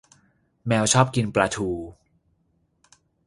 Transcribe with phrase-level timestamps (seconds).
[0.67, 1.69] แมวชอบกินปลาทู